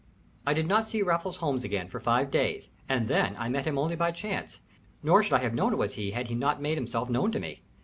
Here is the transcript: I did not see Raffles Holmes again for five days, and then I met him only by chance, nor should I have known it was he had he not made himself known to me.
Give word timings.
I 0.47 0.55
did 0.55 0.67
not 0.67 0.87
see 0.87 1.03
Raffles 1.03 1.37
Holmes 1.37 1.63
again 1.63 1.87
for 1.87 1.99
five 1.99 2.31
days, 2.31 2.69
and 2.89 3.07
then 3.07 3.35
I 3.37 3.49
met 3.49 3.67
him 3.67 3.77
only 3.77 3.95
by 3.95 4.09
chance, 4.09 4.59
nor 5.03 5.21
should 5.21 5.33
I 5.35 5.43
have 5.43 5.53
known 5.53 5.73
it 5.73 5.77
was 5.77 5.93
he 5.93 6.09
had 6.09 6.27
he 6.27 6.33
not 6.33 6.59
made 6.59 6.73
himself 6.79 7.07
known 7.07 7.31
to 7.33 7.39
me. 7.39 7.61